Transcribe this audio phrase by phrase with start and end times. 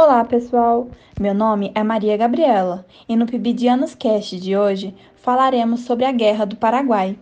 [0.00, 0.88] Olá, pessoal!
[1.18, 6.44] Meu nome é Maria Gabriela e no Pibidianos Cast de hoje falaremos sobre a Guerra
[6.44, 7.18] do Paraguai.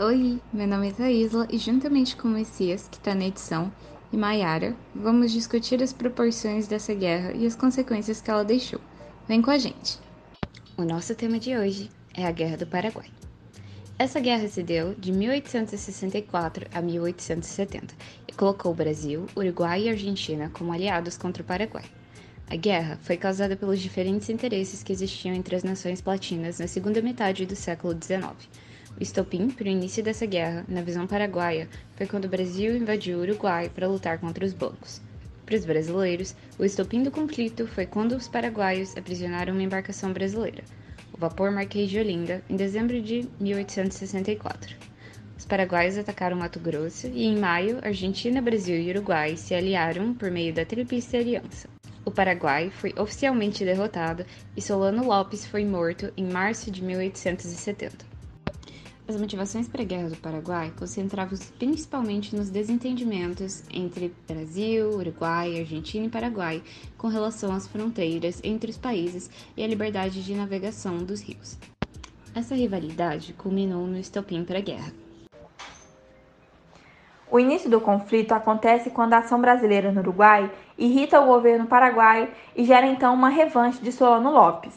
[0.00, 3.70] Oi, meu nome é Thaísla e juntamente com o Messias, que está na edição,
[4.12, 8.80] e Maiara, vamos discutir as proporções dessa guerra e as consequências que ela deixou.
[9.28, 10.00] Vem com a gente!
[10.76, 13.06] O nosso tema de hoje é a Guerra do Paraguai.
[13.98, 17.94] Essa guerra se deu de 1864 a 1870
[18.26, 21.84] e colocou Brasil, Uruguai e Argentina como aliados contra o Paraguai.
[22.48, 27.00] A guerra foi causada pelos diferentes interesses que existiam entre as nações platinas na segunda
[27.02, 28.48] metade do século XIX.
[28.98, 33.18] O estopim para o início dessa guerra, na visão paraguaia, foi quando o Brasil invadiu
[33.18, 35.00] o Uruguai para lutar contra os blancos.
[35.46, 40.64] Para os brasileiros, o estopim do conflito foi quando os paraguaios aprisionaram uma embarcação brasileira,
[41.12, 44.76] o vapor Marquês de Olinda, em dezembro de 1864.
[45.36, 50.30] Os paraguaios atacaram Mato Grosso e, em maio, Argentina, Brasil e Uruguai se aliaram por
[50.30, 51.68] meio da Tríplice Aliança.
[52.04, 54.24] O Paraguai foi oficialmente derrotado
[54.56, 58.11] e Solano Lopes foi morto em março de 1870.
[59.08, 66.06] As motivações para a Guerra do Paraguai concentravam-se principalmente nos desentendimentos entre Brasil, Uruguai, Argentina
[66.06, 66.62] e Paraguai
[66.96, 71.58] com relação às fronteiras entre os países e a liberdade de navegação dos rios.
[72.32, 74.92] Essa rivalidade culminou no estopim para a guerra.
[77.28, 82.28] O início do conflito acontece quando a ação brasileira no Uruguai irrita o governo paraguaio
[82.54, 84.74] e gera então uma revanche de Solano Lopes.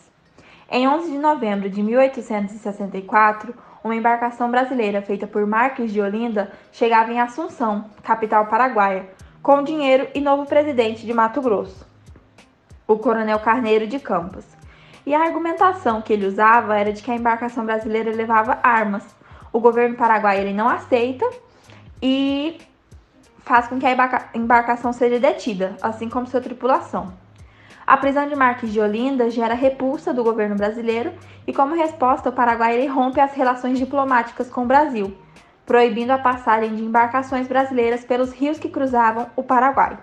[0.71, 3.53] Em 11 de novembro de 1864,
[3.85, 9.07] uma embarcação brasileira feita por Marques de Olinda chegava em Assunção, capital paraguaia,
[9.43, 11.85] com dinheiro e novo presidente de Mato Grosso,
[12.87, 14.43] o coronel Carneiro de Campos.
[15.05, 19.05] E a argumentação que ele usava era de que a embarcação brasileira levava armas.
[19.53, 21.29] O governo paraguaio ele não aceita
[22.01, 22.57] e
[23.41, 27.13] faz com que a embarcação seja detida, assim como sua tripulação.
[27.87, 31.13] A prisão de Marques de Olinda gera repulsa do governo brasileiro
[31.45, 35.15] e, como resposta, o Paraguai rompe as relações diplomáticas com o Brasil,
[35.67, 39.99] proibindo a passagem de embarcações brasileiras pelos rios que cruzavam o Paraguai.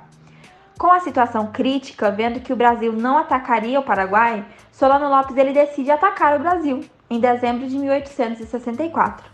[0.78, 5.52] Com a situação crítica, vendo que o Brasil não atacaria o Paraguai, Solano Lopes ele
[5.52, 9.28] decide atacar o Brasil em dezembro de 1864.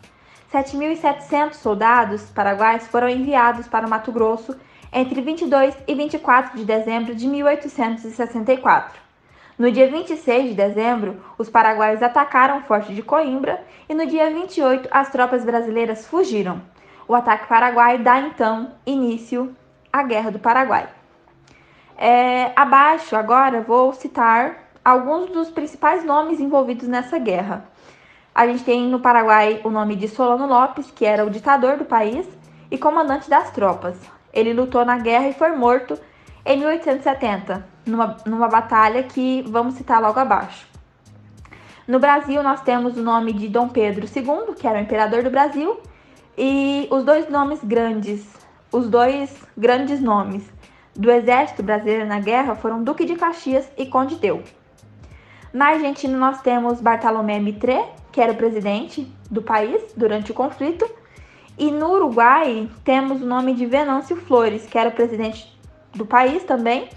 [0.53, 4.57] 7.700 soldados paraguaios foram enviados para o Mato Grosso
[4.93, 8.99] entre 22 e 24 de dezembro de 1864.
[9.59, 14.31] No dia 26 de dezembro, os paraguaios atacaram o Forte de Coimbra e no dia
[14.31, 16.63] 28 as tropas brasileiras fugiram.
[17.09, 19.55] O ataque paraguaio dá então início
[19.93, 20.89] à Guerra do Paraguai.
[21.97, 27.65] É, abaixo agora vou citar alguns dos principais nomes envolvidos nessa guerra.
[28.33, 31.85] A gente tem no Paraguai o nome de Solano Lopes, que era o ditador do
[31.85, 32.25] país
[32.71, 34.18] e comandante das tropas.
[34.33, 35.99] Ele lutou na guerra e foi morto
[36.45, 40.67] em 1870, numa, numa batalha que vamos citar logo abaixo.
[41.87, 45.31] No Brasil, nós temos o nome de Dom Pedro II, que era o imperador do
[45.31, 45.81] Brasil,
[46.37, 48.27] e os dois nomes grandes,
[48.71, 50.49] os dois grandes nomes
[50.95, 54.43] do exército brasileiro na guerra foram Duque de Caxias e Conde Deu.
[55.53, 60.89] Na Argentina, nós temos Bartolomé Mitre, que era o presidente do país durante o conflito,
[61.59, 65.53] e no Uruguai temos o nome de Venâncio Flores, que era o presidente
[65.93, 66.89] do país também,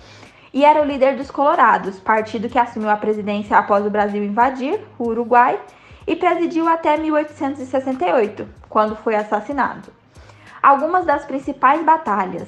[0.53, 4.79] e era o líder dos Colorados, partido que assumiu a presidência após o Brasil invadir
[4.99, 5.59] o Uruguai
[6.05, 9.89] e presidiu até 1868, quando foi assassinado.
[10.61, 12.47] Algumas das principais batalhas.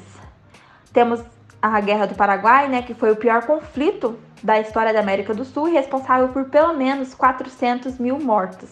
[0.91, 1.23] Temos
[1.61, 5.45] a Guerra do Paraguai, né, que foi o pior conflito da história da América do
[5.45, 8.69] Sul e responsável por pelo menos 400 mil mortos.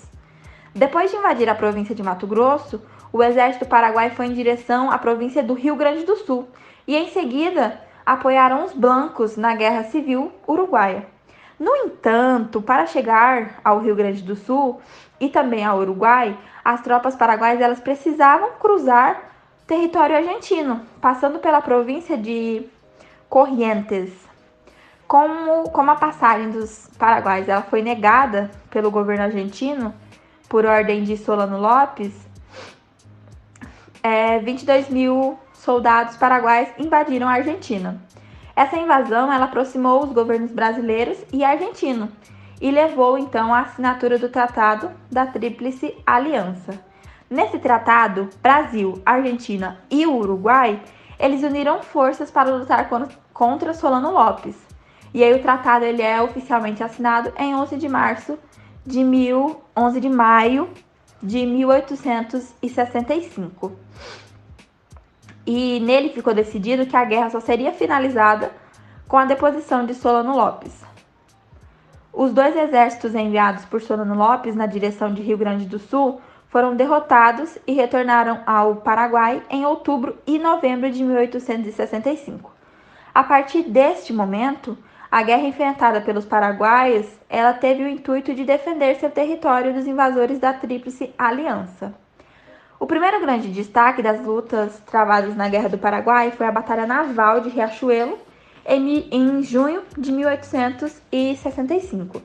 [0.76, 2.82] Depois de invadir a província de Mato Grosso,
[3.14, 6.48] o exército paraguai foi em direção à província do Rio Grande do Sul
[6.88, 11.06] e, em seguida, apoiaram os blancos na Guerra Civil Uruguaia.
[11.60, 14.82] No entanto, para chegar ao Rio Grande do Sul
[15.20, 19.32] e também ao Uruguai, as tropas paraguaias elas precisavam cruzar
[19.68, 22.66] território argentino, passando pela província de
[23.30, 24.12] Corrientes.
[25.08, 29.94] Como, como a passagem dos paraguaios ela foi negada pelo governo argentino
[30.50, 32.14] por ordem de Solano Lopes,
[34.04, 38.02] é, 22 mil soldados paraguaios invadiram a Argentina.
[38.56, 42.12] Essa invasão ela aproximou os governos brasileiros e argentino
[42.60, 46.80] e levou então à assinatura do Tratado da Tríplice Aliança.
[47.30, 50.82] Nesse tratado, Brasil, Argentina e Uruguai
[51.22, 52.90] eles uniram forças para lutar
[53.32, 54.56] contra Solano Lopes.
[55.14, 58.40] E aí o tratado ele é oficialmente assinado em 11 de março
[58.84, 60.68] de mil, 11 de maio
[61.22, 63.72] de 1865.
[65.46, 68.52] E nele ficou decidido que a guerra só seria finalizada
[69.08, 70.82] com a deposição de Solano Lopes.
[72.14, 76.76] Os dois exércitos enviados por Solano Lopes na direção de Rio Grande do Sul foram
[76.76, 82.52] derrotados e retornaram ao Paraguai em outubro e novembro de 1865.
[83.14, 84.78] A partir deste momento,
[85.10, 90.38] a guerra enfrentada pelos paraguaios, ela teve o intuito de defender seu território dos invasores
[90.38, 91.94] da Tríplice Aliança.
[92.78, 97.40] O primeiro grande destaque das lutas travadas na Guerra do Paraguai foi a Batalha Naval
[97.40, 98.20] de Riachuelo,
[98.66, 102.22] em, em junho de 1865.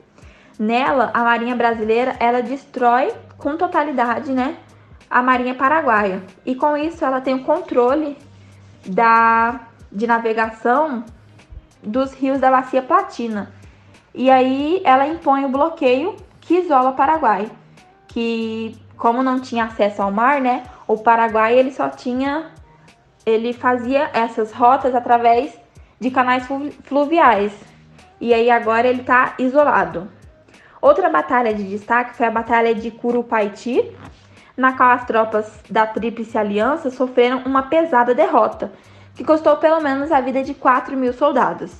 [0.59, 4.57] Nela, a Marinha Brasileira ela destrói com totalidade né,
[5.09, 6.21] a Marinha Paraguaia.
[6.45, 8.17] E com isso ela tem o controle
[8.85, 11.05] da, de navegação
[11.81, 13.55] dos rios da Bacia Platina.
[14.13, 17.49] E aí ela impõe o bloqueio que isola o Paraguai,
[18.07, 22.51] que como não tinha acesso ao mar, né, o Paraguai ele só tinha
[23.25, 25.53] ele fazia essas rotas através
[25.99, 26.47] de canais
[26.83, 27.51] fluviais.
[28.21, 30.09] E aí agora ele está isolado.
[30.81, 33.93] Outra batalha de destaque foi a Batalha de Curupaiti,
[34.55, 38.71] na qual as tropas da Tríplice Aliança sofreram uma pesada derrota,
[39.13, 41.73] que custou pelo menos a vida de 4 mil soldados.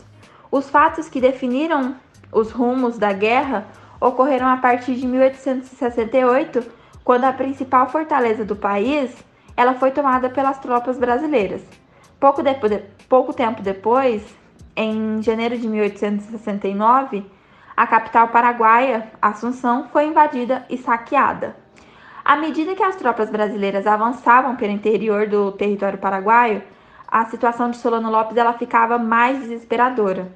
[0.52, 1.96] Os fatos que definiram
[2.32, 3.68] os rumos da guerra
[4.00, 6.64] ocorreram a partir de 1868,
[7.04, 9.16] quando a principal fortaleza do país
[9.56, 11.64] ela foi tomada pelas tropas brasileiras.
[12.20, 12.54] Pouco, de,
[13.10, 14.24] pouco tempo depois,
[14.76, 17.26] em janeiro de 1869,
[17.76, 21.56] a capital paraguaia, Assunção, foi invadida e saqueada.
[22.24, 26.62] À medida que as tropas brasileiras avançavam pelo interior do território paraguaio,
[27.08, 30.32] a situação de Solano Lopes ela ficava mais desesperadora.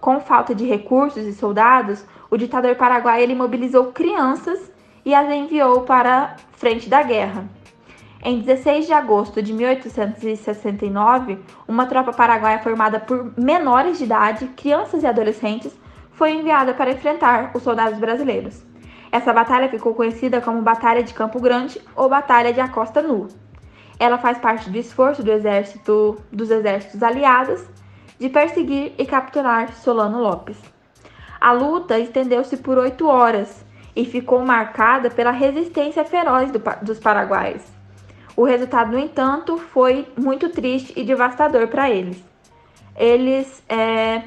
[0.00, 4.72] Com falta de recursos e soldados, o ditador paraguaio ele mobilizou crianças
[5.04, 7.44] e as enviou para a frente da guerra.
[8.22, 15.02] Em 16 de agosto de 1869, uma tropa paraguaia formada por menores de idade, crianças
[15.02, 15.78] e adolescentes,
[16.12, 18.62] foi enviada para enfrentar os soldados brasileiros.
[19.10, 23.26] Essa batalha ficou conhecida como Batalha de Campo Grande ou Batalha de Acosta Nu.
[23.98, 27.62] Ela faz parte do esforço do exército, dos exércitos aliados
[28.20, 30.58] de perseguir e capturar Solano Lopes.
[31.40, 33.64] A luta estendeu-se por oito horas
[33.96, 37.62] e ficou marcada pela resistência feroz do, dos paraguaios.
[38.36, 42.22] O resultado, no entanto, foi muito triste e devastador para eles.
[42.94, 44.22] Eles, é,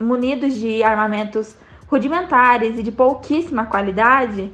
[0.00, 1.56] munidos de armamentos
[1.88, 4.52] rudimentares e de pouquíssima qualidade,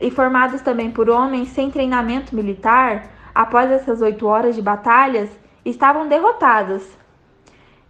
[0.00, 5.30] e formados também por homens sem treinamento militar, após essas oito horas de batalhas,
[5.64, 6.86] estavam derrotados.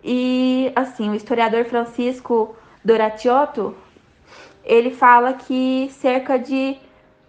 [0.08, 2.54] E, assim, o historiador Francisco
[2.84, 3.74] Doratiotto,
[4.64, 6.76] ele fala que cerca de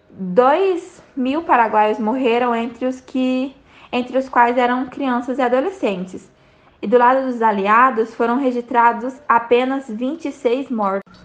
[0.08, 3.52] 2 mil paraguaios morreram entre os que
[3.90, 6.30] entre os quais eram crianças e adolescentes.
[6.80, 11.20] E do lado dos aliados foram registrados apenas 26 mortos.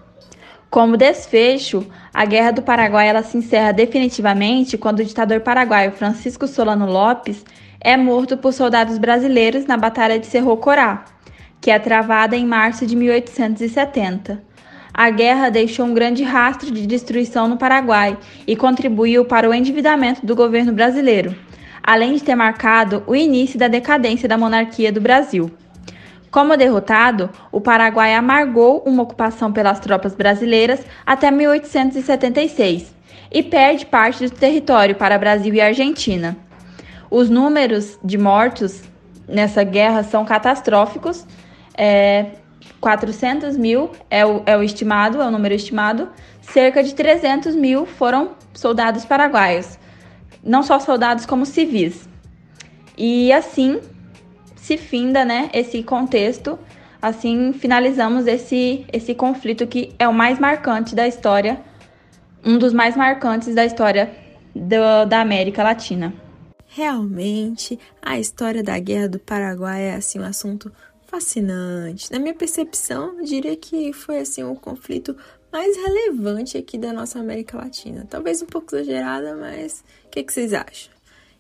[0.71, 6.47] Como desfecho, a Guerra do Paraguai ela se encerra definitivamente quando o ditador paraguaio Francisco
[6.47, 7.45] Solano Lopes
[7.79, 11.05] é morto por soldados brasileiros na Batalha de Cerro Corá,
[11.63, 14.43] que é travada em março de 1870.
[14.93, 20.25] A guerra deixou um grande rastro de destruição no Paraguai e contribuiu para o endividamento
[20.25, 21.33] do governo brasileiro,
[21.81, 25.49] além de ter marcado o início da decadência da monarquia do Brasil.
[26.29, 32.93] Como derrotado, o Paraguai amargou uma ocupação pelas tropas brasileiras até 1876
[33.31, 36.35] e perde parte do território para Brasil e Argentina.
[37.09, 38.81] Os números de mortos
[39.29, 41.25] nessa guerra são catastróficos.
[41.77, 42.31] É,
[42.79, 46.09] 400 mil é o, é o estimado, é o número estimado.
[46.41, 49.79] Cerca de 300 mil foram soldados paraguaios,
[50.43, 52.07] não só soldados como civis.
[52.97, 53.79] E assim
[54.55, 56.59] se finda, né, esse contexto.
[57.01, 61.61] Assim finalizamos esse esse conflito que é o mais marcante da história,
[62.45, 64.13] um dos mais marcantes da história
[64.55, 66.13] do, da América Latina.
[66.67, 70.71] Realmente, a história da Guerra do Paraguai é assim um assunto
[71.13, 72.11] fascinante.
[72.11, 75.15] Na minha percepção, eu diria que foi assim o conflito
[75.51, 78.07] mais relevante aqui da nossa América Latina.
[78.09, 80.91] Talvez um pouco exagerada, mas o que, que, vocês acham?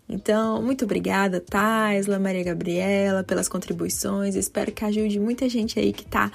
[0.07, 4.35] Então, muito obrigada, Taisla, Maria Gabriela, pelas contribuições.
[4.35, 6.31] Espero que ajude muita gente aí que está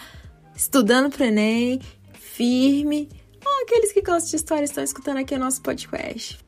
[0.57, 1.81] estudando para Enem,
[2.15, 3.09] firme,
[3.47, 6.41] ou aqueles que gostam de história estão escutando aqui o nosso podcast.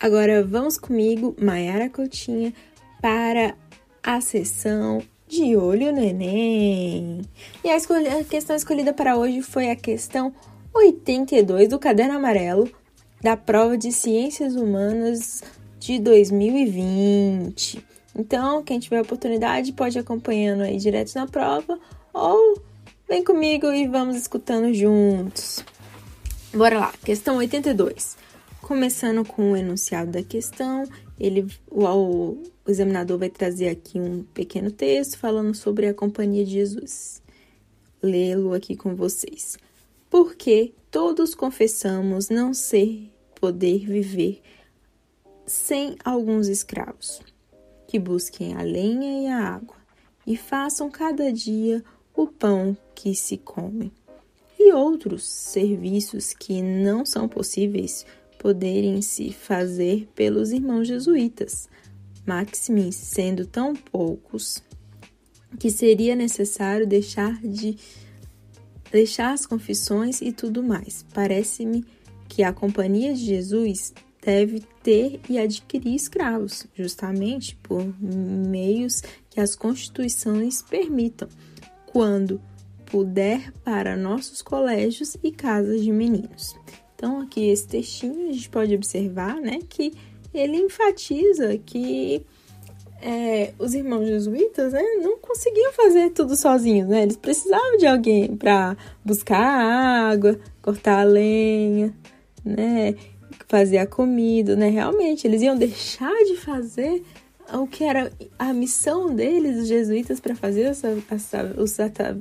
[0.00, 2.52] Agora vamos comigo, Mayara Coutinha,
[3.00, 3.54] para
[4.02, 5.00] a sessão
[5.32, 7.22] de olho no Enem.
[7.64, 10.30] E a, a questão escolhida para hoje foi a questão
[10.74, 12.70] 82 do caderno amarelo
[13.18, 15.42] da prova de Ciências Humanas
[15.78, 17.82] de 2020.
[18.14, 21.80] Então, quem tiver oportunidade pode ir acompanhando aí direto na prova
[22.12, 22.60] ou
[23.08, 25.64] vem comigo e vamos escutando juntos.
[26.52, 28.18] Bora lá, questão 82.
[28.60, 30.84] Começando com o enunciado da questão,
[31.18, 32.36] ele, o,
[32.66, 37.22] o, examinador vai trazer aqui um pequeno texto falando sobre a companhia de Jesus.
[38.02, 39.56] Lê-lo aqui com vocês.
[40.10, 44.40] Porque todos confessamos não ser poder viver
[45.46, 47.20] sem alguns escravos,
[47.88, 49.76] que busquem a lenha e a água,
[50.26, 51.82] e façam cada dia
[52.14, 53.92] o pão que se come
[54.64, 58.06] e outros serviços que não são possíveis
[58.38, 61.68] poderem se fazer pelos irmãos jesuítas,
[62.26, 64.62] maximis sendo tão poucos
[65.58, 67.76] que seria necessário deixar de
[68.90, 71.04] deixar as confissões e tudo mais.
[71.14, 71.84] Parece-me
[72.28, 73.92] que a companhia de Jesus
[74.24, 81.28] deve ter e adquirir escravos, justamente por meios que as constituições permitam,
[81.86, 82.40] quando
[82.86, 86.54] puder para nossos colégios e casas de meninos.
[86.94, 89.92] Então, aqui esse textinho a gente pode observar, né, que
[90.34, 92.24] ele enfatiza que
[93.00, 97.02] é, os irmãos jesuítas, né, não conseguiam fazer tudo sozinhos, né?
[97.02, 101.92] Eles precisavam de alguém para buscar água, cortar a lenha,
[102.44, 102.94] né,
[103.48, 104.68] fazer a comida, né?
[104.68, 107.02] Realmente, eles iam deixar de fazer
[107.52, 110.96] o que era a missão deles, os jesuítas, para fazer essa,
[111.58, 111.76] os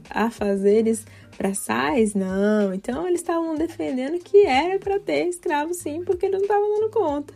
[0.10, 1.06] afazeres
[1.38, 2.14] braçais?
[2.14, 2.74] Não.
[2.74, 6.90] Então, eles estavam defendendo que era para ter escravos, sim, porque eles não estavam dando
[6.90, 7.34] conta.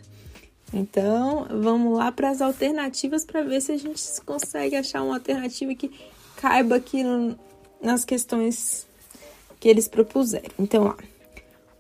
[0.74, 5.74] Então, vamos lá para as alternativas para ver se a gente consegue achar uma alternativa
[5.76, 5.92] que
[6.36, 7.38] caiba aqui no,
[7.82, 8.88] nas questões
[9.60, 10.52] que eles propuseram.
[10.60, 10.96] Então.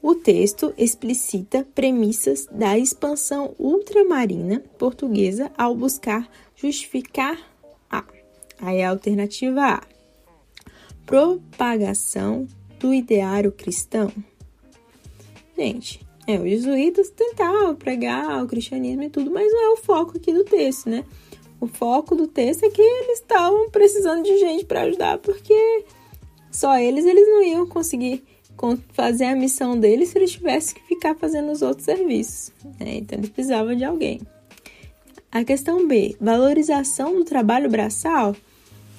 [0.07, 7.35] O texto explicita premissas da expansão ultramarina portuguesa ao buscar justificar
[7.89, 8.03] a.
[8.59, 9.83] Aí a alternativa A.
[11.07, 12.47] Propagação
[12.79, 14.13] do ideário cristão.
[15.57, 20.17] Gente, é, os jesuítas tentavam pregar o cristianismo e tudo, mas não é o foco
[20.17, 21.03] aqui do texto, né?
[21.59, 25.85] O foco do texto é que eles estavam precisando de gente para ajudar, porque
[26.51, 28.23] só eles eles não iam conseguir
[28.93, 32.51] fazer a missão deles se eles tivessem que ficar fazendo os outros serviços.
[32.79, 32.95] Né?
[32.97, 34.21] Então eles precisavam de alguém.
[35.31, 38.35] A questão B, valorização do trabalho braçal?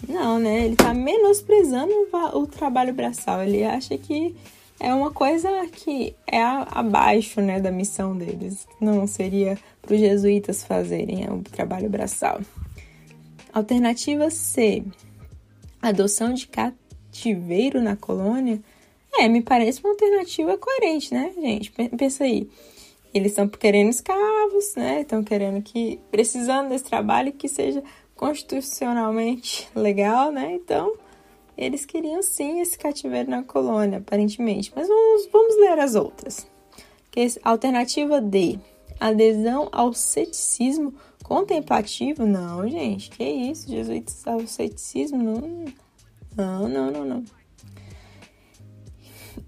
[0.06, 0.66] Não, né?
[0.66, 1.92] Ele está menosprezando
[2.34, 3.42] o trabalho braçal.
[3.42, 4.34] Ele acha que
[4.78, 8.66] é uma coisa que é abaixo né, da missão deles.
[8.80, 12.40] Não seria para os jesuítas fazerem é o trabalho braçal.
[13.52, 14.84] Alternativa C,
[15.80, 18.60] adoção de cativeiro na colônia.
[19.14, 21.72] É, me parece uma alternativa coerente, né, gente?
[21.96, 22.48] Pensa aí.
[23.14, 25.00] Eles estão querendo escravos, né?
[25.00, 25.98] Estão querendo que.
[26.10, 27.82] precisando desse trabalho que seja
[28.14, 30.52] constitucionalmente legal, né?
[30.52, 30.92] Então,
[31.56, 34.72] eles queriam sim esse cativeiro na colônia, aparentemente.
[34.74, 36.46] Mas vamos, vamos ler as outras.
[37.42, 38.58] Alternativa D.
[39.00, 42.26] Adesão ao ceticismo contemplativo?
[42.26, 43.68] Não, gente, que isso?
[43.68, 45.18] Jesuítas ao ceticismo?
[46.36, 47.24] Não, não, não, não.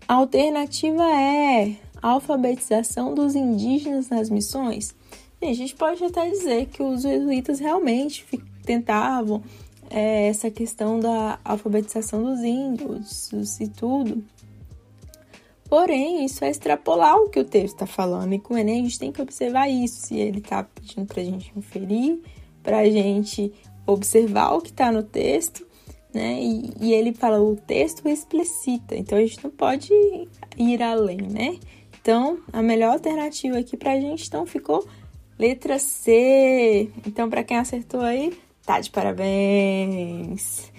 [0.06, 4.94] alternativa é alfabetização dos indígenas nas missões.
[5.42, 8.24] a gente pode até dizer que os jesuítas realmente
[8.64, 9.42] tentavam
[9.90, 14.24] é, essa questão da alfabetização dos índios e tudo.
[15.68, 18.82] Porém, isso é extrapolar o que o texto está falando, e com o Enem a
[18.84, 20.06] gente tem que observar isso.
[20.06, 22.22] Se ele está pedindo para a gente inferir,
[22.62, 23.52] para a gente
[23.86, 25.66] observar o que está no texto,
[26.12, 26.40] né?
[26.40, 29.92] E, e, ele fala o texto explicita, então a gente não pode
[30.56, 31.58] ir além, né?
[32.00, 34.86] Então, a melhor alternativa aqui pra gente então ficou
[35.38, 36.90] letra C.
[37.06, 38.32] Então, para quem acertou aí,
[38.68, 40.70] tá de parabéns.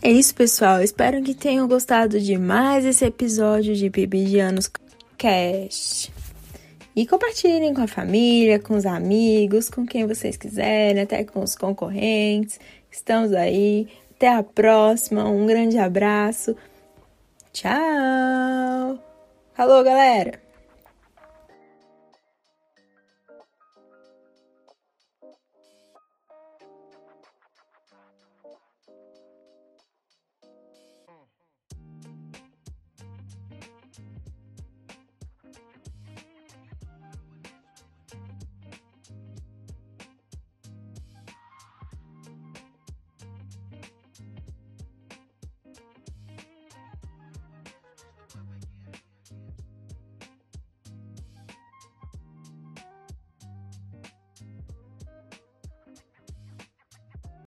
[0.00, 0.82] É isso, pessoal.
[0.82, 4.70] Espero que tenham gostado de mais esse episódio de Bibidianos
[5.18, 6.10] Cast.
[6.94, 11.54] E compartilhem com a família, com os amigos, com quem vocês quiserem, até com os
[11.54, 12.58] concorrentes.
[12.90, 15.28] Estamos aí até a próxima.
[15.28, 16.56] Um grande abraço.
[17.52, 18.98] Tchau.
[19.52, 20.45] Falou, galera.